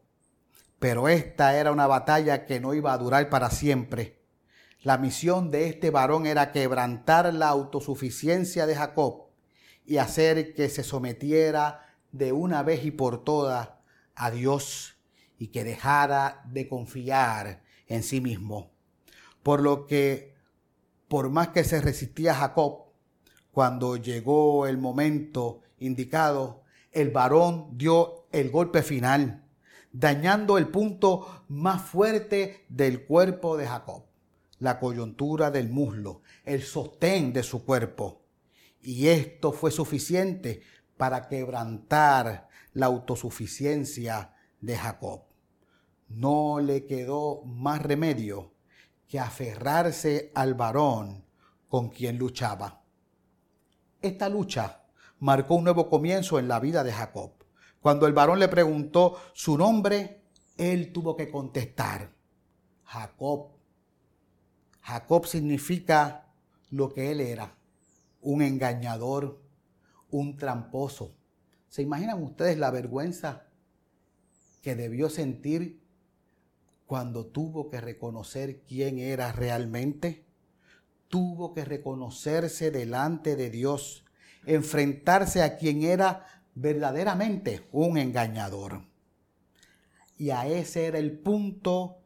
Pero 0.80 1.08
esta 1.08 1.58
era 1.58 1.72
una 1.72 1.88
batalla 1.88 2.46
que 2.46 2.60
no 2.60 2.74
iba 2.74 2.94
a 2.94 2.98
durar 2.98 3.30
para 3.30 3.50
siempre. 3.50 4.20
La 4.82 4.98
misión 4.98 5.50
de 5.50 5.68
este 5.68 5.90
varón 5.90 6.28
era 6.28 6.52
quebrantar 6.52 7.34
la 7.34 7.48
autosuficiencia 7.50 8.66
de 8.68 8.76
Jacob 8.76 9.26
y 9.86 9.98
hacer 9.98 10.54
que 10.54 10.70
se 10.70 10.84
sometiera 10.84 11.96
de 12.12 12.32
una 12.32 12.64
vez 12.64 12.86
y 12.86 12.92
por 12.92 13.24
todas 13.24 13.70
a 14.16 14.32
Dios 14.32 14.96
y 15.38 15.48
que 15.48 15.64
dejara 15.64 16.44
de 16.46 16.68
confiar 16.68 17.64
en 17.88 18.04
sí 18.04 18.22
mismo. 18.22 18.72
Por 19.44 19.62
lo 19.62 19.86
que, 19.86 20.36
por 21.08 21.30
más 21.30 21.50
que 21.50 21.64
se 21.64 21.82
resistía 21.82 22.34
Jacob, 22.34 22.86
cuando 23.52 23.98
llegó 23.98 24.68
el 24.68 24.78
momento 24.78 25.62
indicado, 25.80 26.64
el 26.92 27.10
varón 27.10 27.78
dio 27.78 28.28
el 28.32 28.50
golpe 28.50 28.82
final, 28.84 29.45
dañando 29.98 30.58
el 30.58 30.68
punto 30.68 31.46
más 31.48 31.82
fuerte 31.82 32.66
del 32.68 33.06
cuerpo 33.06 33.56
de 33.56 33.66
Jacob, 33.66 34.04
la 34.60 34.78
coyuntura 34.78 35.52
del 35.52 35.70
muslo, 35.70 36.22
el 36.44 36.64
sostén 36.64 37.32
de 37.32 37.44
su 37.44 37.64
cuerpo. 37.64 38.26
Y 38.82 39.08
esto 39.08 39.54
fue 39.54 39.72
suficiente 39.72 40.62
para 40.98 41.30
quebrantar 41.30 42.50
la 42.74 42.88
autosuficiencia 42.88 44.34
de 44.60 44.76
Jacob. 44.76 45.24
No 46.10 46.60
le 46.60 46.86
quedó 46.86 47.44
más 47.46 47.82
remedio 47.82 48.52
que 49.08 49.20
aferrarse 49.20 50.32
al 50.36 50.56
varón 50.56 51.24
con 51.70 51.88
quien 51.88 52.18
luchaba. 52.18 52.84
Esta 54.02 54.28
lucha 54.28 54.84
marcó 55.20 55.56
un 55.56 55.64
nuevo 55.64 55.90
comienzo 55.90 56.38
en 56.38 56.50
la 56.50 56.60
vida 56.60 56.84
de 56.84 56.92
Jacob. 56.92 57.32
Cuando 57.86 58.08
el 58.08 58.14
varón 58.14 58.40
le 58.40 58.48
preguntó 58.48 59.16
su 59.34 59.60
nombre, 59.60 60.24
él 60.58 60.92
tuvo 60.92 61.16
que 61.16 61.30
contestar, 61.30 62.16
Jacob. 62.84 63.52
Jacob 64.82 65.28
significa 65.28 66.34
lo 66.72 66.92
que 66.92 67.12
él 67.12 67.22
era, 67.22 67.56
un 68.22 68.42
engañador, 68.42 69.40
un 70.10 70.36
tramposo. 70.36 71.16
¿Se 71.70 71.84
imaginan 71.84 72.24
ustedes 72.24 72.58
la 72.58 72.72
vergüenza 72.72 73.50
que 74.64 74.74
debió 74.76 75.08
sentir 75.12 75.84
cuando 76.88 77.28
tuvo 77.28 77.70
que 77.70 77.82
reconocer 77.82 78.64
quién 78.64 78.98
era 78.98 79.32
realmente? 79.32 80.26
Tuvo 81.08 81.54
que 81.54 81.64
reconocerse 81.64 82.72
delante 82.72 83.36
de 83.36 83.52
Dios, 83.52 84.06
enfrentarse 84.48 85.44
a 85.44 85.58
quien 85.58 85.84
era 85.84 86.36
verdaderamente 86.56 87.68
un 87.72 87.98
engañador. 87.98 88.86
Y 90.18 90.30
a 90.30 90.48
ese 90.48 90.86
era 90.86 90.98
el 90.98 91.20
punto 91.20 91.98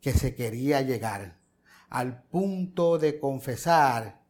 que 0.00 0.12
se 0.12 0.34
quería 0.34 0.80
llegar, 0.80 1.40
al 1.88 2.22
punto 2.22 2.98
de 2.98 3.18
confesar 3.18 4.22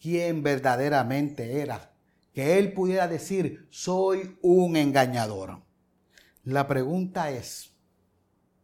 quién 0.00 0.42
verdaderamente 0.42 1.60
era, 1.60 1.94
que 2.32 2.58
él 2.58 2.72
pudiera 2.72 3.08
decir, 3.08 3.68
soy 3.70 4.36
un 4.42 4.76
engañador. 4.76 5.62
La 6.42 6.66
pregunta 6.66 7.30
es, 7.30 7.72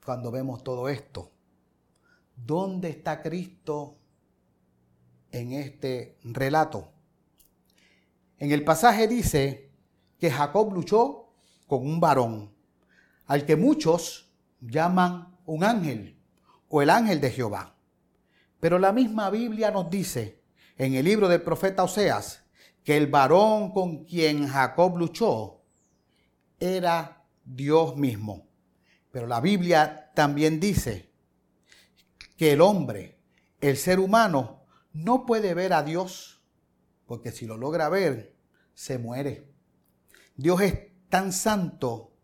cuando 0.04 0.30
vemos 0.32 0.64
todo 0.64 0.88
esto, 0.88 1.30
¿dónde 2.34 2.90
está 2.90 3.22
Cristo 3.22 3.96
en 5.30 5.52
este 5.52 6.18
relato? 6.24 6.92
En 8.38 8.50
el 8.50 8.64
pasaje 8.64 9.06
dice 9.06 9.69
que 10.20 10.30
Jacob 10.30 10.72
luchó 10.72 11.32
con 11.66 11.86
un 11.86 11.98
varón, 11.98 12.54
al 13.26 13.46
que 13.46 13.56
muchos 13.56 14.30
llaman 14.60 15.36
un 15.46 15.64
ángel 15.64 16.20
o 16.68 16.82
el 16.82 16.90
ángel 16.90 17.20
de 17.20 17.30
Jehová. 17.30 17.74
Pero 18.60 18.78
la 18.78 18.92
misma 18.92 19.30
Biblia 19.30 19.70
nos 19.70 19.88
dice 19.88 20.42
en 20.76 20.94
el 20.94 21.06
libro 21.06 21.28
del 21.28 21.42
profeta 21.42 21.84
Oseas 21.84 22.44
que 22.84 22.96
el 22.96 23.06
varón 23.06 23.72
con 23.72 24.04
quien 24.04 24.46
Jacob 24.46 24.98
luchó 24.98 25.62
era 26.58 27.24
Dios 27.44 27.96
mismo. 27.96 28.46
Pero 29.10 29.26
la 29.26 29.40
Biblia 29.40 30.10
también 30.14 30.60
dice 30.60 31.10
que 32.36 32.52
el 32.52 32.60
hombre, 32.60 33.18
el 33.60 33.76
ser 33.76 33.98
humano, 33.98 34.64
no 34.92 35.24
puede 35.24 35.54
ver 35.54 35.72
a 35.72 35.82
Dios, 35.82 36.42
porque 37.06 37.32
si 37.32 37.46
lo 37.46 37.56
logra 37.56 37.88
ver, 37.88 38.34
se 38.74 38.98
muere. 38.98 39.49
Dios 40.40 40.62
es 40.62 40.78
tan 41.10 41.34
santo 41.34 42.14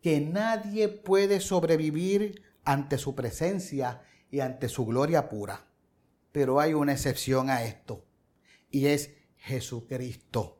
que 0.00 0.20
nadie 0.20 0.88
puede 0.88 1.38
sobrevivir 1.38 2.42
ante 2.64 2.98
su 2.98 3.14
presencia 3.14 4.02
y 4.32 4.40
ante 4.40 4.68
su 4.68 4.84
gloria 4.84 5.28
pura. 5.28 5.64
Pero 6.32 6.58
hay 6.58 6.74
una 6.74 6.90
excepción 6.90 7.50
a 7.50 7.62
esto, 7.62 8.04
y 8.68 8.86
es 8.86 9.12
Jesucristo, 9.36 10.58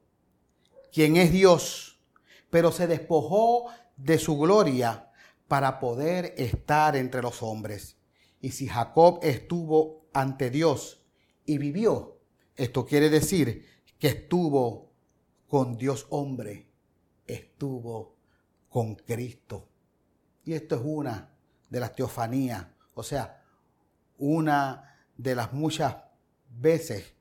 quien 0.92 1.16
es 1.16 1.32
Dios, 1.32 2.00
pero 2.50 2.70
se 2.70 2.86
despojó 2.86 3.66
de 3.96 4.18
su 4.18 4.38
gloria 4.38 5.10
para 5.48 5.80
poder 5.80 6.34
estar 6.36 6.94
entre 6.94 7.20
los 7.20 7.42
hombres. 7.42 7.96
Y 8.40 8.52
si 8.52 8.68
Jacob 8.68 9.18
estuvo 9.22 10.06
ante 10.12 10.50
Dios 10.50 11.02
y 11.46 11.58
vivió, 11.58 12.20
esto 12.54 12.86
quiere 12.86 13.10
decir 13.10 13.66
que 13.98 14.06
estuvo 14.06 14.92
con 15.48 15.76
Dios 15.76 16.06
hombre, 16.10 16.71
estuvo 17.26 18.16
con 18.68 18.94
Cristo. 18.94 19.68
Y 20.44 20.54
esto 20.54 20.76
es 20.76 20.82
una 20.84 21.30
de 21.68 21.80
las 21.80 21.94
teofanías, 21.94 22.66
o 22.94 23.02
sea, 23.02 23.42
una 24.18 24.96
de 25.16 25.34
las 25.34 25.52
muchas 25.52 25.96
veces 26.48 27.14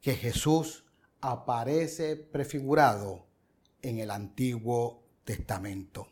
que 0.00 0.14
Jesús 0.14 0.84
aparece 1.20 2.16
prefigurado 2.16 3.26
en 3.80 3.98
el 3.98 4.10
Antiguo 4.10 5.04
Testamento. 5.24 6.08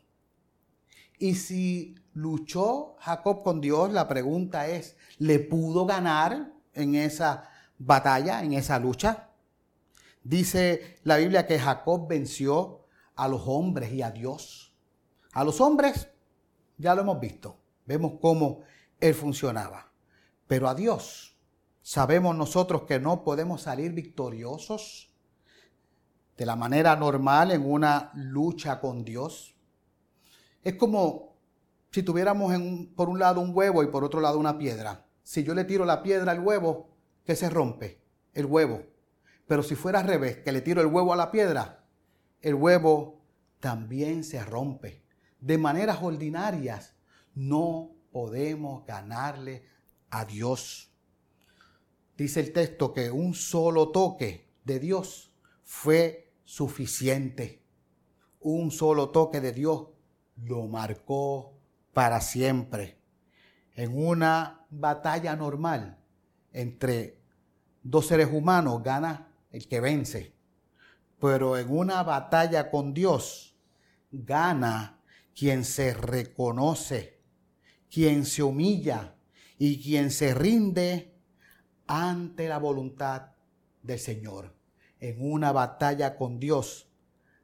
Y 1.19 1.35
si 1.35 1.97
luchó 2.15 2.97
Jacob 3.01 3.43
con 3.43 3.61
Dios, 3.61 3.93
la 3.93 4.09
pregunta 4.09 4.69
es, 4.69 4.97
¿le 5.19 5.39
pudo 5.39 5.85
ganar 5.85 6.53
en 6.73 6.95
esa 6.95 7.51
batalla, 7.79 8.43
en 8.43 8.55
esa 8.55 8.79
lucha? 8.79 9.29
Dice 10.23 10.99
la 11.03 11.17
Biblia 11.17 11.47
que 11.47 11.59
Jacob 11.59 12.09
venció 12.09 12.80
a 13.21 13.29
los 13.29 13.43
hombres 13.45 13.93
y 13.93 14.01
a 14.01 14.11
Dios. 14.11 14.75
A 15.33 15.45
los 15.45 15.61
hombres 15.61 16.09
ya 16.79 16.95
lo 16.95 17.03
hemos 17.03 17.21
visto, 17.21 17.59
vemos 17.85 18.15
cómo 18.19 18.63
él 18.99 19.15
funcionaba. 19.15 19.93
Pero 20.47 20.69
a 20.69 20.75
Dios 20.75 21.37
sabemos 21.83 22.35
nosotros 22.35 22.83
que 22.83 22.99
no 22.99 23.23
podemos 23.23 23.61
salir 23.61 23.93
victoriosos 23.93 25.15
de 26.39 26.47
la 26.47 26.57
manera 26.57 26.97
normal 26.97 27.51
en 27.51 27.71
una 27.71 28.11
lucha 28.15 28.81
con 28.81 29.05
Dios. 29.05 29.55
Es 30.63 30.77
como 30.77 31.37
si 31.91 32.03
tuviéramos 32.03 32.55
por 32.97 33.11
un 33.11 33.19
lado 33.19 33.43
un 33.43 33.55
huevo 33.55 33.83
y 33.83 33.89
por 33.89 34.03
otro 34.03 34.21
lado 34.21 34.39
una 34.39 34.57
piedra. 34.57 35.05
Si 35.23 35.45
yo 35.45 35.55
le 35.55 35.65
tiro 35.65 35.85
la 35.85 36.03
piedra 36.03 36.33
al 36.33 36.41
huevo, 36.41 36.89
¿qué 37.27 37.37
se 37.37 37.51
rompe? 37.51 38.01
El 38.33 38.47
huevo. 38.47 38.83
Pero 39.47 39.63
si 39.63 39.75
fuera 39.75 40.01
al 40.01 40.07
revés, 40.07 40.39
que 40.39 40.53
le 40.53 40.63
tiro 40.63 40.81
el 40.81 40.87
huevo 40.87 41.13
a 41.13 41.17
la 41.17 41.31
piedra, 41.31 41.80
el 42.43 42.55
huevo 42.55 43.21
también 43.61 44.25
se 44.25 44.45
rompe. 44.45 45.03
De 45.41 45.59
maneras 45.59 45.99
ordinarias 46.03 46.95
no 47.35 47.93
podemos 48.13 48.85
ganarle 48.87 49.65
a 50.11 50.25
Dios. 50.25 50.91
Dice 52.17 52.41
el 52.41 52.53
texto 52.53 52.93
que 52.93 53.11
un 53.11 53.35
solo 53.35 53.91
toque 53.91 54.51
de 54.65 54.79
Dios 54.79 55.33
fue 55.63 56.33
suficiente. 56.45 57.63
Un 58.41 58.71
solo 58.71 59.11
toque 59.11 59.41
de 59.41 59.53
Dios 59.53 59.89
lo 60.37 60.67
marcó 60.67 61.55
para 61.93 62.21
siempre. 62.21 62.99
En 63.75 63.97
una 63.97 64.67
batalla 64.71 65.37
normal 65.37 65.99
entre 66.53 67.21
dos 67.83 68.07
seres 68.07 68.29
humanos 68.33 68.83
gana 68.83 69.33
el 69.53 69.67
que 69.69 69.81
vence. 69.81 70.35
Pero 71.21 71.59
en 71.59 71.71
una 71.71 72.03
batalla 72.03 72.71
con 72.71 72.95
Dios 72.95 73.57
gana 74.11 75.01
quien 75.35 75.65
se 75.65 75.95
reconoce, 75.95 77.21
quien 77.91 78.25
se 78.25 78.43
humilla 78.43 79.17
y 79.59 79.83
quien 79.83 80.11
se 80.11 80.35
rinde 80.35 81.15
ante 81.87 82.49
la 82.49 82.59
voluntad 82.59 83.33
del 83.83 83.99
Señor. 83.99 84.55
En 84.99 85.31
una 85.31 85.53
batalla 85.53 86.17
con 86.17 86.41
Dios 86.41 86.89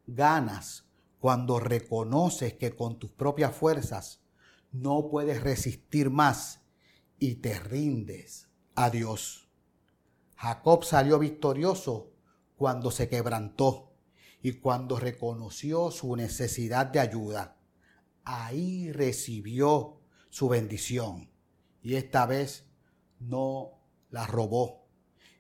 ganas 0.07 0.87
cuando 1.19 1.59
reconoces 1.59 2.55
que 2.55 2.75
con 2.75 2.99
tus 2.99 3.11
propias 3.11 3.55
fuerzas 3.55 4.21
no 4.73 5.09
puedes 5.11 5.43
resistir 5.43 6.11
más 6.11 6.61
y 7.19 7.37
te 7.37 7.59
rindes 7.59 8.49
a 8.75 8.91
Dios. 8.91 9.49
Jacob 10.37 10.85
salió 10.85 11.19
victorioso 11.19 12.13
cuando 12.57 12.91
se 12.91 13.09
quebrantó 13.09 13.93
y 14.43 14.53
cuando 14.53 14.99
reconoció 14.99 15.91
su 15.91 16.17
necesidad 16.17 16.87
de 16.87 17.01
ayuda. 17.01 17.57
Ahí 18.25 18.91
recibió 18.93 20.01
su 20.31 20.49
bendición 20.49 21.31
y 21.83 21.95
esta 21.95 22.27
vez 22.27 22.67
no 23.21 23.79
la 24.11 24.27
robó. 24.27 24.87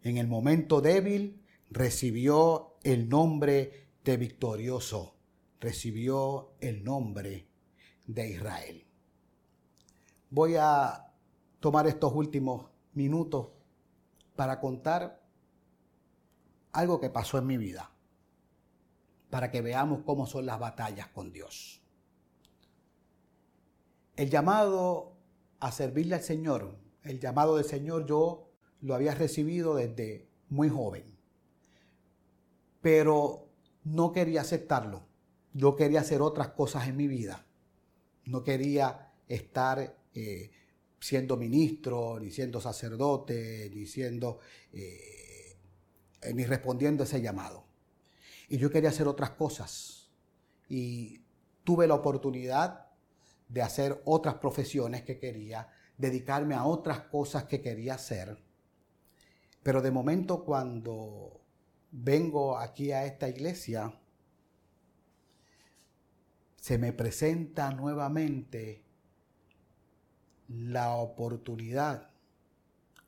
En 0.02 0.18
el 0.18 0.28
momento 0.28 0.80
débil 0.80 1.42
recibió 1.70 2.76
el 2.84 3.08
nombre 3.08 3.88
de 4.04 4.16
victorioso 4.16 5.16
recibió 5.60 6.52
el 6.60 6.84
nombre 6.84 7.48
de 8.06 8.30
Israel. 8.30 8.86
Voy 10.30 10.54
a 10.56 11.12
tomar 11.60 11.86
estos 11.86 12.12
últimos 12.14 12.66
minutos 12.92 13.48
para 14.34 14.60
contar 14.60 15.25
algo 16.76 17.00
que 17.00 17.10
pasó 17.10 17.38
en 17.38 17.46
mi 17.46 17.56
vida, 17.56 17.90
para 19.30 19.50
que 19.50 19.62
veamos 19.62 20.02
cómo 20.04 20.26
son 20.26 20.46
las 20.46 20.58
batallas 20.58 21.08
con 21.08 21.32
Dios. 21.32 21.82
El 24.16 24.30
llamado 24.30 25.16
a 25.60 25.72
servirle 25.72 26.14
al 26.14 26.22
Señor, 26.22 26.78
el 27.02 27.20
llamado 27.20 27.56
del 27.56 27.64
Señor 27.64 28.06
yo 28.06 28.50
lo 28.80 28.94
había 28.94 29.14
recibido 29.14 29.74
desde 29.74 30.28
muy 30.48 30.68
joven, 30.68 31.18
pero 32.80 33.48
no 33.84 34.12
quería 34.12 34.42
aceptarlo 34.42 35.06
yo 35.56 35.74
quería 35.74 36.00
hacer 36.00 36.20
otras 36.20 36.48
cosas 36.48 36.86
en 36.86 36.96
mi 36.96 37.08
vida. 37.08 37.46
No 38.26 38.44
quería 38.44 39.10
estar 39.26 39.96
eh, 40.14 40.50
siendo 41.00 41.38
ministro, 41.38 42.20
ni 42.20 42.30
siendo 42.30 42.60
sacerdote, 42.60 43.70
ni 43.74 43.86
siendo, 43.86 44.38
eh, 44.74 45.25
ni 46.34 46.44
respondiendo 46.44 47.04
ese 47.04 47.20
llamado. 47.20 47.64
Y 48.48 48.58
yo 48.58 48.70
quería 48.70 48.90
hacer 48.90 49.08
otras 49.08 49.30
cosas. 49.30 50.10
Y 50.68 51.22
tuve 51.64 51.86
la 51.86 51.94
oportunidad 51.94 52.86
de 53.48 53.62
hacer 53.62 54.00
otras 54.04 54.36
profesiones 54.36 55.02
que 55.02 55.18
quería, 55.18 55.68
dedicarme 55.96 56.54
a 56.54 56.64
otras 56.64 57.00
cosas 57.00 57.44
que 57.44 57.60
quería 57.60 57.94
hacer. 57.94 58.42
Pero 59.62 59.82
de 59.82 59.90
momento 59.90 60.44
cuando 60.44 61.40
vengo 61.90 62.58
aquí 62.58 62.92
a 62.92 63.04
esta 63.04 63.28
iglesia, 63.28 63.98
se 66.56 66.78
me 66.78 66.92
presenta 66.92 67.70
nuevamente 67.70 68.84
la 70.48 70.94
oportunidad 70.96 72.10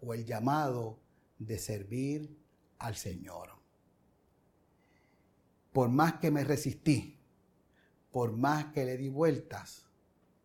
o 0.00 0.14
el 0.14 0.24
llamado 0.24 0.98
de 1.38 1.58
servir 1.58 2.36
al 2.78 2.96
Señor. 2.96 3.50
Por 5.72 5.88
más 5.88 6.14
que 6.14 6.30
me 6.30 6.44
resistí, 6.44 7.18
por 8.10 8.32
más 8.32 8.66
que 8.72 8.84
le 8.84 8.96
di 8.96 9.08
vueltas, 9.08 9.86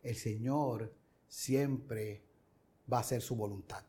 el 0.02 0.16
Señor 0.16 0.94
siempre 1.26 2.24
va 2.92 2.98
a 2.98 3.00
hacer 3.00 3.22
su 3.22 3.34
voluntad. 3.36 3.84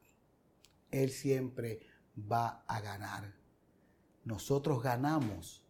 Él 0.92 1.12
siempre 1.12 1.82
va 2.20 2.64
a 2.68 2.80
ganar. 2.80 3.34
Nosotros 4.24 4.82
ganamos 4.82 5.64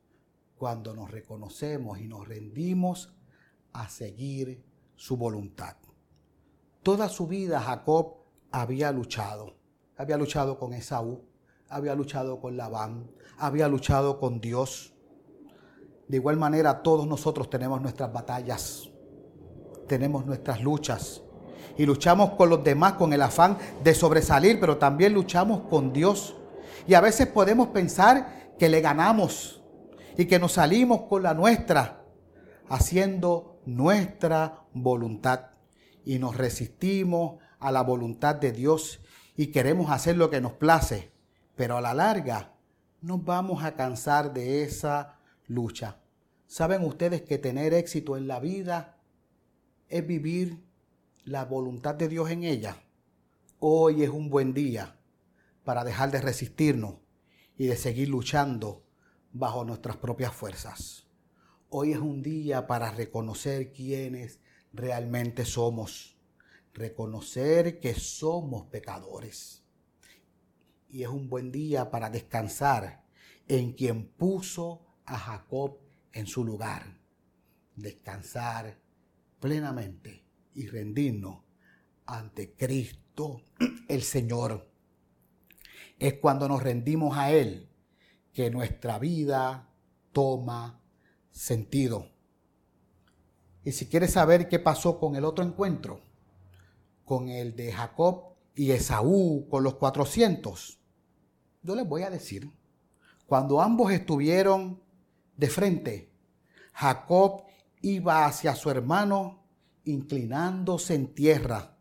cuando 0.58 0.96
nos 0.96 1.12
reconocemos 1.12 2.00
y 2.00 2.08
nos 2.08 2.28
rendimos 2.28 3.14
a 3.74 3.90
seguir 3.90 4.64
su 4.96 5.18
voluntad. 5.18 5.76
Toda 6.84 7.10
su 7.10 7.28
vida 7.28 7.60
Jacob 7.60 8.18
había 8.52 8.92
luchado. 8.92 9.58
Había 9.98 10.18
luchado 10.18 10.58
con 10.58 10.74
Esaú, 10.74 11.26
había 11.70 11.96
luchado 11.96 12.40
con 12.40 12.58
Labán, 12.58 13.10
había 13.38 13.68
luchado 13.68 14.20
con 14.20 14.40
Dios. 14.40 14.94
De 16.08 16.18
igual 16.18 16.38
manera, 16.38 16.84
todos 16.84 17.08
nosotros 17.08 17.50
tenemos 17.50 17.82
nuestras 17.82 18.14
batallas, 18.14 18.90
tenemos 19.88 20.26
nuestras 20.26 20.62
luchas 20.62 21.22
y 21.78 21.86
luchamos 21.86 22.32
con 22.32 22.50
los 22.50 22.64
demás 22.64 22.94
con 22.94 23.12
el 23.14 23.22
afán 23.22 23.58
de 23.84 23.94
sobresalir, 23.94 24.60
pero 24.60 24.78
también 24.78 25.14
luchamos 25.14 25.62
con 25.70 25.92
Dios. 25.92 26.36
Y 26.88 26.94
a 26.94 27.02
veces 27.02 27.28
podemos 27.28 27.70
pensar 27.70 28.54
que 28.58 28.70
le 28.70 28.82
ganamos 28.82 29.64
y 30.18 30.26
que 30.26 30.40
nos 30.40 30.54
salimos 30.54 31.02
con 31.10 31.24
la 31.24 31.34
nuestra, 31.34 32.06
haciendo 32.70 33.60
nuestra 33.66 34.66
voluntad 34.74 35.48
y 36.06 36.20
nos 36.20 36.38
resistimos 36.38 37.42
a 37.60 37.72
la 37.72 37.82
voluntad 37.82 38.36
de 38.36 38.52
Dios 38.52 39.02
y 39.36 39.48
queremos 39.48 39.90
hacer 39.92 40.18
lo 40.18 40.30
que 40.30 40.40
nos 40.40 40.54
place, 40.54 41.12
pero 41.56 41.78
a 41.78 41.82
la 41.82 41.94
larga 41.94 42.54
nos 43.02 43.24
vamos 43.24 43.64
a 43.64 43.76
cansar 43.76 44.34
de 44.34 44.64
esa 44.64 45.20
lucha. 45.48 46.02
¿Saben 46.48 46.84
ustedes 46.84 47.22
que 47.22 47.38
tener 47.38 47.74
éxito 47.74 48.18
en 48.18 48.28
la 48.28 48.40
vida 48.40 48.98
es 49.90 50.06
vivir 50.06 50.64
la 51.24 51.46
voluntad 51.46 51.96
de 51.96 52.08
Dios 52.08 52.30
en 52.30 52.44
ella? 52.44 52.78
Hoy 53.60 54.04
es 54.04 54.10
un 54.10 54.30
buen 54.30 54.54
día 54.54 55.00
para 55.64 55.84
dejar 55.84 56.12
de 56.12 56.22
resistirnos 56.22 56.96
y 57.58 57.68
de 57.68 57.78
seguir 57.78 58.10
luchando 58.10 58.84
bajo 59.32 59.64
nuestras 59.66 59.98
propias 59.98 60.34
fuerzas. 60.34 61.08
Hoy 61.70 61.94
es 61.94 62.00
un 62.00 62.22
día 62.22 62.68
para 62.68 62.92
reconocer 62.92 63.72
quiénes 63.72 64.40
realmente 64.72 65.46
somos, 65.46 66.18
reconocer 66.74 67.80
que 67.80 67.94
somos 67.96 68.68
pecadores. 68.68 69.65
Y 70.90 71.04
es 71.04 71.10
un 71.10 71.30
buen 71.30 71.52
día 71.52 71.92
para 71.92 72.10
descansar 72.10 73.04
en 73.48 73.74
quien 73.74 74.08
puso 74.08 74.86
a 75.06 75.18
Jacob 75.18 75.78
en 76.14 76.28
su 76.28 76.44
lugar. 76.44 77.00
Descansar 77.76 78.80
plenamente 79.40 80.26
y 80.54 80.68
rendirnos 80.68 81.44
ante 82.06 82.54
Cristo 82.56 83.42
el 83.88 84.02
Señor. 84.02 84.70
Es 86.00 86.16
cuando 86.16 86.48
nos 86.48 86.64
rendimos 86.64 87.18
a 87.18 87.32
Él 87.32 87.70
que 88.34 88.50
nuestra 88.50 89.00
vida 89.00 89.70
toma 90.12 90.82
sentido. 91.32 92.10
Y 93.64 93.72
si 93.72 93.88
quieres 93.88 94.14
saber 94.14 94.48
qué 94.48 94.60
pasó 94.60 95.00
con 95.00 95.16
el 95.16 95.26
otro 95.26 95.44
encuentro, 95.44 96.02
con 97.04 97.30
el 97.30 97.56
de 97.56 97.72
Jacob 97.72 98.35
y 98.56 98.72
Esaú 98.72 99.48
con 99.50 99.64
los 99.64 99.76
400, 99.76 100.80
yo 101.62 101.76
les 101.76 101.88
voy 101.88 102.04
a 102.04 102.10
decir, 102.10 102.52
cuando 103.26 103.62
ambos 103.62 103.92
estuvieron 103.92 104.82
de 105.36 105.50
frente, 105.50 106.12
Jacob 106.74 107.44
iba 107.82 108.26
hacia 108.26 108.56
su 108.56 108.70
hermano 108.70 109.44
inclinándose 109.84 110.96
en 110.96 111.14
tierra 111.14 111.78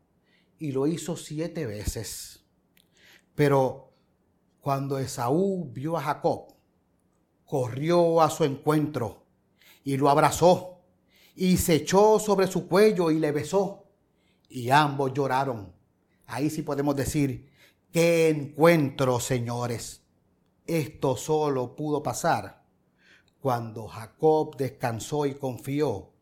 y 0.58 0.72
lo 0.72 0.86
hizo 0.86 1.16
siete 1.16 1.66
veces. 1.66 2.44
Pero 3.34 3.92
cuando 4.60 4.98
Esaú 4.98 5.70
vio 5.72 5.96
a 5.96 6.02
Jacob, 6.02 6.54
corrió 7.44 8.22
a 8.22 8.30
su 8.30 8.44
encuentro 8.44 9.26
y 9.82 9.96
lo 9.96 10.08
abrazó 10.08 10.80
y 11.34 11.56
se 11.58 11.74
echó 11.74 12.18
sobre 12.18 12.46
su 12.46 12.68
cuello 12.68 13.10
y 13.10 13.18
le 13.18 13.32
besó 13.32 13.84
y 14.48 14.70
ambos 14.70 15.12
lloraron. 15.12 15.73
Ahí 16.26 16.50
sí 16.50 16.62
podemos 16.62 16.96
decir, 16.96 17.50
qué 17.92 18.28
encuentro, 18.28 19.20
señores. 19.20 20.02
Esto 20.66 21.16
solo 21.16 21.76
pudo 21.76 22.02
pasar 22.02 22.64
cuando 23.40 23.86
Jacob 23.86 24.56
descansó 24.56 25.26
y 25.26 25.34
confió 25.34 26.12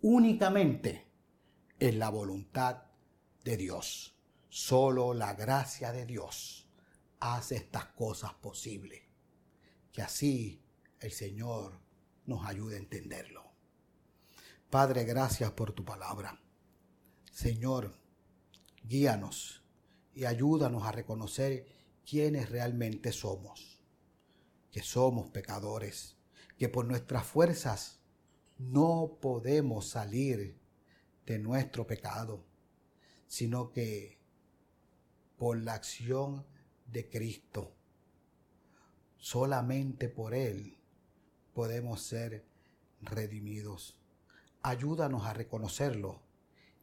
únicamente 0.00 1.08
en 1.80 1.98
la 1.98 2.08
voluntad 2.10 2.84
de 3.42 3.56
Dios. 3.56 4.14
Solo 4.48 5.14
la 5.14 5.34
gracia 5.34 5.90
de 5.92 6.06
Dios 6.06 6.68
hace 7.18 7.56
estas 7.56 7.86
cosas 7.86 8.34
posibles. 8.34 9.02
Que 9.92 10.02
así 10.02 10.62
el 11.00 11.10
Señor 11.10 11.80
nos 12.26 12.46
ayude 12.46 12.76
a 12.76 12.78
entenderlo. 12.78 13.42
Padre, 14.70 15.04
gracias 15.04 15.50
por 15.50 15.72
tu 15.72 15.84
palabra. 15.84 16.40
Señor, 17.30 17.92
guíanos 18.84 19.62
y 20.14 20.24
ayúdanos 20.24 20.84
a 20.84 20.92
reconocer 20.92 21.66
quiénes 22.08 22.50
realmente 22.50 23.12
somos. 23.12 23.80
Que 24.70 24.82
somos 24.82 25.28
pecadores, 25.30 26.16
que 26.58 26.68
por 26.68 26.86
nuestras 26.86 27.26
fuerzas 27.26 28.00
no 28.58 29.18
podemos 29.20 29.86
salir 29.88 30.56
de 31.26 31.38
nuestro 31.38 31.86
pecado, 31.86 32.44
sino 33.28 33.70
que 33.70 34.18
por 35.36 35.60
la 35.60 35.74
acción 35.74 36.44
de 36.86 37.08
Cristo, 37.08 37.72
solamente 39.18 40.08
por 40.08 40.34
Él 40.34 40.78
podemos 41.54 42.02
ser 42.02 42.44
redimidos. 43.00 43.96
Ayúdanos 44.62 45.26
a 45.26 45.32
reconocerlo 45.32 46.20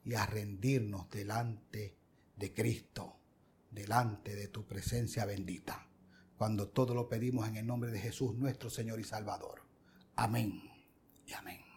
y 0.10 0.16
a 0.16 0.26
rendirnos 0.26 1.10
delante 1.10 1.96
de 2.36 2.54
Cristo, 2.54 3.20
delante 3.70 4.36
de 4.36 4.48
tu 4.48 4.66
presencia 4.66 5.26
bendita, 5.26 5.88
cuando 6.36 6.70
todo 6.70 6.96
lo 6.96 7.08
pedimos 7.08 7.48
en 7.48 7.58
el 7.58 7.68
nombre 7.68 7.92
de 7.92 8.00
Jesús 8.00 8.34
nuestro 8.36 8.70
Señor 8.70 9.00
y 9.00 9.04
Salvador. 9.04 9.62
Amén 10.16 10.62
y 11.28 11.34
amén. 11.34 11.69